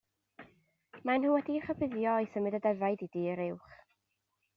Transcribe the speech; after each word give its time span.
Maen 1.09 1.19
nhw 1.25 1.35
wedi'n 1.35 1.61
rhybuddio 1.67 2.13
i 2.23 2.29
symud 2.37 2.57
y 2.59 2.61
defaid 2.65 3.05
i 3.07 3.09
dir 3.17 3.43
uwch. 3.49 3.77